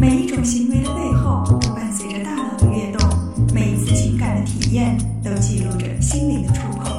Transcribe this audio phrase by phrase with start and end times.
[0.00, 3.06] 每一种行为的背后都伴随着大脑的跃动，
[3.52, 6.90] 每一次情感的体验都记录着心灵的触碰。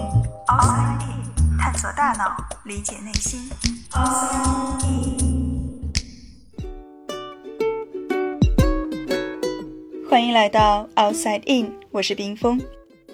[0.45, 3.49] Outside In，探索大脑，理解内心。
[3.89, 5.91] Outside In，
[10.07, 12.61] 欢迎来到 Outside In，我是冰峰。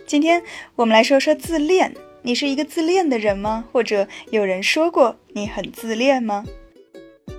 [0.06, 0.44] 今天
[0.76, 1.96] 我们来说说自恋。
[2.24, 3.64] 你是一个自恋的人吗？
[3.72, 6.44] 或者有人说过你很自恋吗？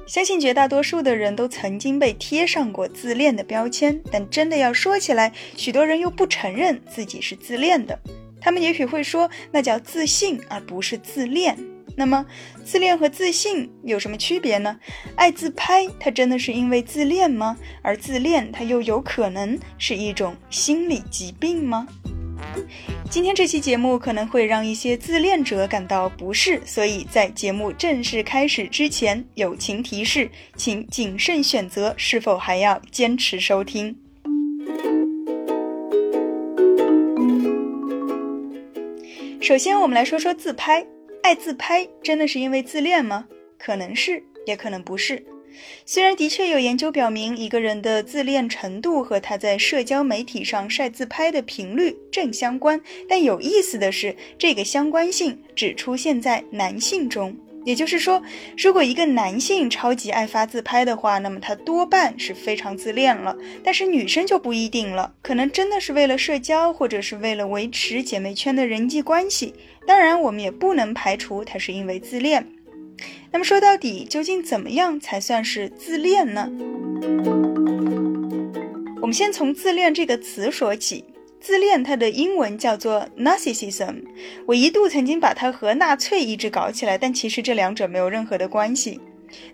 [0.08, 8.00] 相信绝大多数的人都曾经被贴上过自恋的标签，但真的要说起来，许多人又不承认自己是自恋的。
[8.40, 11.58] 他们也许会说那叫自信，而不是自恋。
[11.94, 12.24] 那么，
[12.64, 14.78] 自恋和自信有什么区别呢？
[15.14, 17.58] 爱自拍，它真的是因为自恋吗？
[17.82, 21.86] 而自恋，它又有可能是一种心理疾病吗？
[23.10, 33.96] 今天这期节目可能会让一些自恋者感到不适，所以在节目正式开始之前，友情提示，请谨慎选择是否还要坚持收听。
[39.40, 40.86] 首先，我们来说说自拍，
[41.22, 43.26] 爱自拍真的是因为自恋吗？
[43.58, 45.24] 可能是，也可能不是。
[45.84, 57.36] 虽然的确有研究表明，一个人的自恋程度和他在社交媒体上晒自拍的频率正相关，但有意思的是，这个相关性只出现在男性中。
[57.64, 58.22] 也就是说，
[58.56, 63.36] 如果一个男性超级爱发自拍的话，那么他多半是非常自恋了。
[63.62, 69.52] 但是女生就不一定了，可能真的是为了社交，或者是为了维持姐妹圈的人际关系。
[69.86, 72.46] 当然，我们也不能排除他是因为自恋。
[73.30, 76.50] 那么说到底，究竟怎么样才算是自恋呢？
[79.00, 81.04] 我们先从“自恋”这个词说起。
[81.40, 84.02] 自恋它的英文叫做 narcissism。
[84.44, 89.00] 我一度曾经把它和纳粹一直搞起来，但其实这两者没有任何的关系。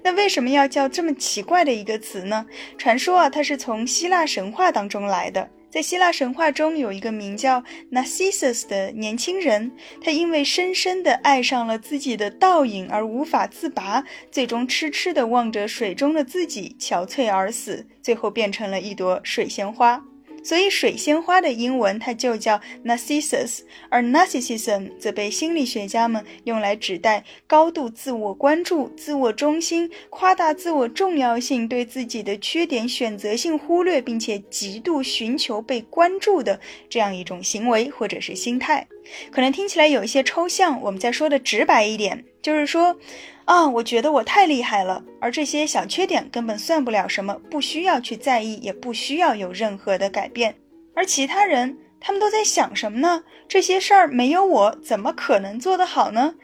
[0.03, 2.47] 那为什么要叫这么奇怪的一个词呢？
[2.79, 5.49] 传说啊，它是从希腊神话当中来的。
[5.75, 20.01] 在希腊神话中，有一个名叫 Narcissus 的年轻人，他因为深深地爱上了自己的倒影而无法自拔，最终痴痴地望着水中的自己，憔悴而死，最后变成了一朵水仙花。
[20.45, 38.87] 所以，水仙花的英文它就叫 narcissus，而 narcissism 则被心理学家们用来指代高度自我关注、自我中心、夸大自我重要性、对自己的缺点选择性忽略，并且极度寻求被关注的这样一种行为或者是心态。
[39.31, 42.97] 可能听起来有一些抽象，我们再说的直白一点，就是说。
[43.45, 50.57] 啊，我觉得我太厉害了，而这些小缺点根本算不了什么，不需要去在意，也不需要有任何的改变。
[50.95, 53.25] 而其他人，他们都在想什么呢？
[53.47, 56.35] 这些事儿没有我，怎么可能做得好呢？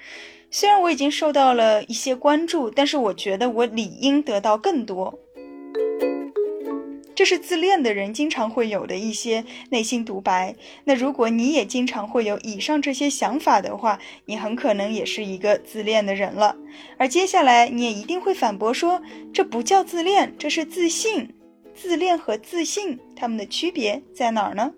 [0.50, 5.18] 虽然我已经受到了一些关注，但是我觉得我理应得到更多。
[7.20, 10.54] 这是自恋的人经常会有的一些内心独白。
[10.84, 16.56] 那如果你也经常会有以上这些想法的话，你很可能也是一个自恋的人了。
[16.96, 19.02] 而接下来你也一定会反驳说，
[19.34, 21.34] 这不叫自恋，这是自信。
[21.74, 24.72] 自恋和自信，它们的区别在哪儿呢？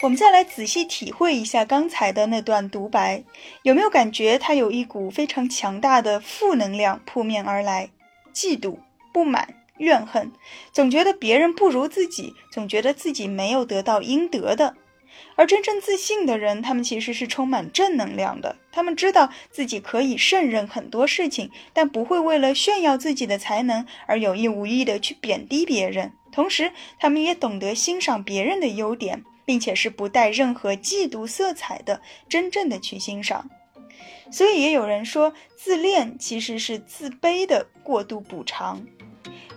[0.00, 3.22] 我们再来仔细体会一下刚才的那段独白，
[3.62, 7.90] 有没有感觉它有一股非常强大的负能量扑面而来？
[8.38, 8.78] 嫉妒、
[9.12, 10.30] 不满、怨恨，
[10.72, 14.76] 总觉得别人不如自己，总觉得自己没有得到应得的。
[15.34, 18.54] 而真正自信的人，他们其实是充满正能量的。
[18.70, 26.12] 他们知道自己可以胜任很多事情，但不会为了炫耀自己的才能而有意无意的去贬低别人。
[26.30, 33.50] 同时，他们也懂得欣赏别人的优点，并且是不带任何嫉妒色彩的，真正的去欣赏。
[34.30, 38.86] 所以也有人说，自恋其实是自卑的过度补偿。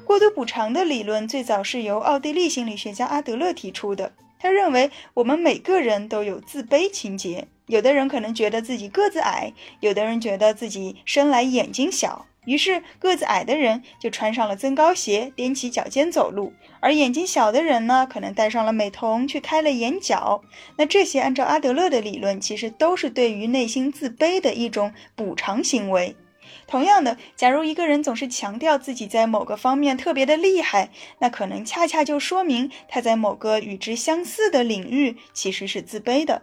[0.06, 4.14] 过度补偿的理论最早是由奥地利心理学家阿德勒提出的。
[4.40, 7.48] 他认为，我们每个人都有自卑情节。
[7.72, 12.26] 有的人可能觉得自己个子矮，有的人觉得自己生来眼睛小。
[12.44, 16.52] 于是，个子矮的人就穿上了增高鞋，踮起脚尖走路；
[16.82, 20.44] 而眼睛小的人呢，可能戴上了美瞳，去开了眼角。
[20.76, 26.18] 那这些，按照阿德勒的理论，其实都是对于内心自卑的一种补偿行为。
[26.68, 30.90] 同样的，假如一个人总是强调自己在某个方面特别的厉害，
[31.20, 36.42] 那可能恰恰就说明他在某个与之相似的领域其实是自卑的。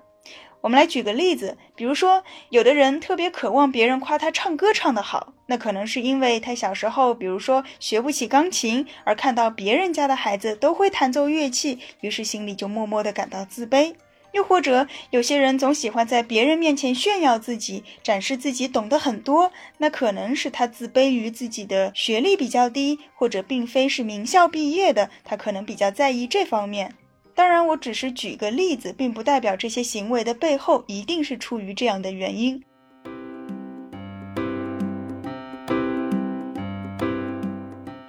[0.68, 13.94] 我们来举个例子，比如说，有的人特别渴望别人夸他唱歌唱得好，那可能是因为他小时候，比如说学不起钢琴，而看到别人家的孩子都会弹奏乐器，于是心里就默默地感到自卑。
[14.32, 26.92] 又或者有些人总喜欢在别人面前炫耀自己，展示自己懂得很多，那可能是他自卑于自己的学历比较低，或者并非是名校毕业的，他可能比较在意这方面。
[27.38, 32.60] 当然，我只是举个例子，并不代表这些行为的背后一定是出于这样的原因。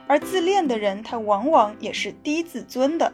[0.07, 3.13] 而自恋的人，他往往也是低自尊的。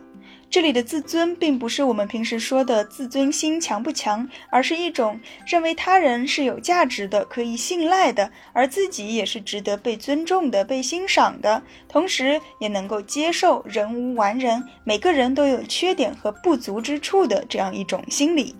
[0.49, 18.55] 这里的自尊，并不是我们平时说的自尊心强不强，而是一种认为他人是有价值的、可以信赖的，而自己也是值得被尊重的、被欣赏的，同时也能够接受人无完人，每个人都有缺点和不足之处的这样一种心理。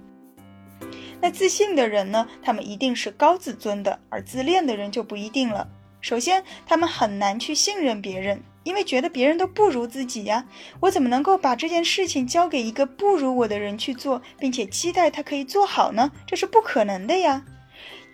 [1.22, 2.28] 那自信的人呢？
[2.44, 5.68] 他们一定是高自尊的，而自恋的人就不一定了。
[6.02, 10.46] 首先，他们很难去信任别人，因为觉得别人都不如自己呀。
[10.82, 16.12] 我怎么能够把这件事情交给一个不如我的人去做，并且期待他可以做好呢？
[16.28, 17.46] 这是不可能的呀。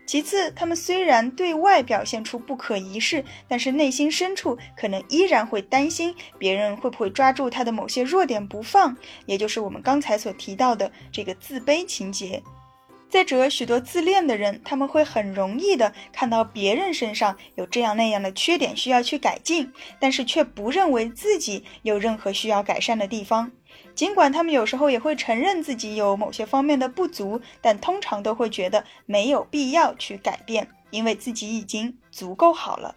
[0.05, 12.43] 其次，他们虽然对外表现出不可一世，但是内心深处可能依然会担心别人会不会抓住他的某些弱点不放，也就是我们刚才所提到的这个自卑情节。
[13.11, 19.69] 再者，许多自恋的人，他们会很容易的看到别人身上有这样那样的缺点需要去改进，
[19.99, 23.51] 但是却不认为自己有任何需要改善的地方。
[23.93, 32.95] 尽管他们有时候也会承认自己有某些方面的不足，但通常都会觉得没有必要去改变，因为自己已经足够好了。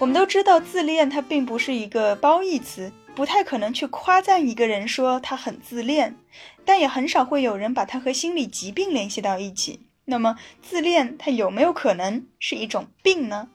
[0.00, 2.92] 我们都知道，自恋它并不是一个褒义词。
[3.14, 6.16] 不太可能去夸赞一个人说他很自恋，
[6.64, 9.86] 但也很少会有人把他和心理疾病联系到一起。
[10.06, 13.48] 那么，自恋它有没有可能是一种病呢？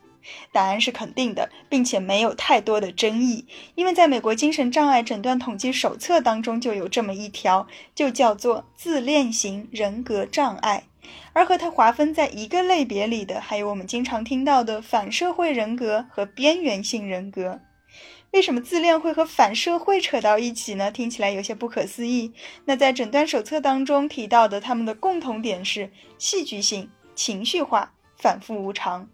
[0.52, 3.46] 答案是肯定的，并且没有太多的争议，
[3.76, 10.84] 因为在美国精神障碍诊断统计手册当中就有这么一条，就叫做自恋型人格障碍。
[11.34, 17.60] 而和它划分在一个类别里的，还有我们经常听到的反社会人格和边缘性人格。
[18.32, 20.92] 为什么自恋会和反社会扯到一起呢？
[20.92, 22.32] 听起来有些不可思议。
[22.66, 29.10] 那在诊断手册当中提到的，他们的共同点是戏剧性、情绪化、反复无常。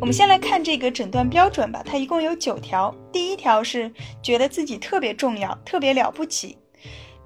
[0.00, 2.94] 我们先来看这个诊断标准吧，它一共有九条。
[3.12, 3.92] 第一条是
[4.22, 6.56] 觉得自己特别重要、特别了不起。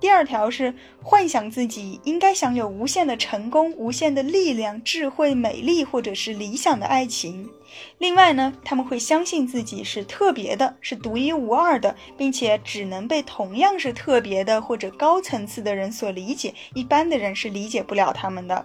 [0.04, 7.48] 第二条是幻想自己应该享有无限的成功、无限的力量、智慧、美丽，或者是理想的爱情。
[7.96, 18.62] 另外呢，他们会相信自己是特别的，是独一无二的，并且只能被同样是特别的或者高层次的人所理解，一般的人是理解不了他们的。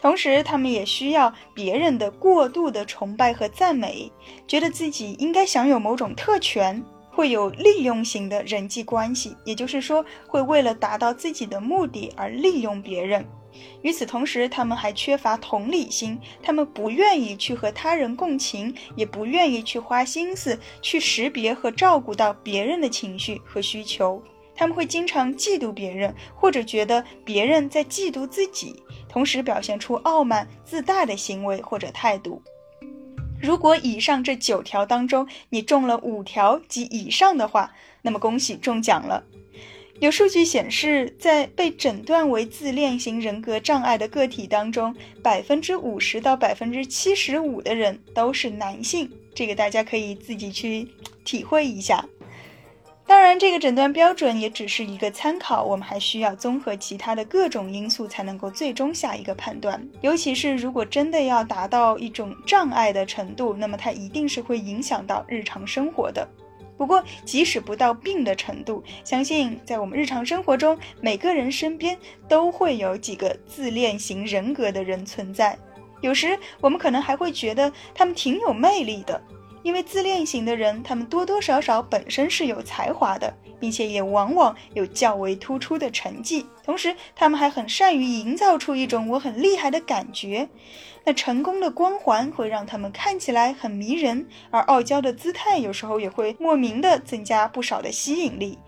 [0.00, 4.10] 同时，他们也需要别人的过度的崇拜和赞美，
[4.48, 6.84] 觉得自己应该享有某种特权。
[7.14, 13.24] 会有利用型的人际关系，也就是说，会为了达到自己的目的而利用别人。
[13.82, 24.22] 与此同时，他们还缺乏同理心，他们不愿意去和他人共情，也不愿意去花心思去识别和照顾到别人的情绪和需求。
[24.54, 32.42] 他们会经常嫉妒别人，或者觉得别人在嫉妒自己，同时表现出傲慢自大的行为或者态度。
[33.42, 37.72] 如果以上这九条当中你中了五条及以上的话，
[38.02, 39.24] 那么恭喜中奖了。
[39.98, 49.10] 有数据显示，在被诊断为自恋型人格障碍的个体当中，百分之五十到百分之七十五的人都是男性。
[49.34, 50.88] 这个大家可以自己去
[51.24, 52.04] 体会一下。
[53.12, 59.86] 当然，这个诊断标准也只是一个参考，我们还需要综合其他的各种因素才能够最终下一个判断。
[60.00, 66.26] 尤其是如果真的要达到一种障碍的程度，那么它一定是会影响到日常生活的。
[66.78, 71.94] 不过，即使不到病的程度，相信在我们日常生活中，每个人身边
[72.26, 75.54] 都会有几个自恋型人格的人存在。
[76.00, 79.20] 有时我们可能还会觉得他们挺有魅力的。
[79.62, 86.46] 因为自恋型的人，他们多多少少本身是有才华的，并且也往往有较为突出的成绩。
[86.64, 90.48] 同时，他们还很善于营造出一种我很厉害的感觉。
[91.04, 98.58] 那成功的光环会让他们看起来很迷人，而傲娇的姿态有时候也会莫名的增加不少的吸引力。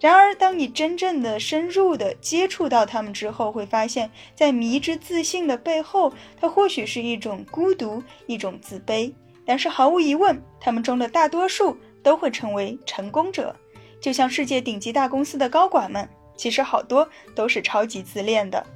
[0.00, 9.12] 然而，当你真正的深入的接触到他们之后，会发现，在迷之自信的背后，它或许是一种孤独，一种自卑。
[9.48, 13.56] 但是毫无疑问他们中的大多数都会成为成功者。
[13.98, 18.66] 就像世界顶级大公司的高管们其实好多都是超级自恋的。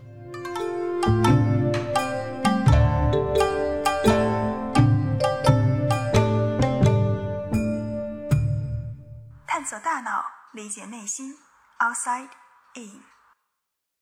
[9.46, 10.24] 探索大脑
[10.54, 11.34] 理解内心
[11.80, 12.30] outside
[12.76, 13.11] in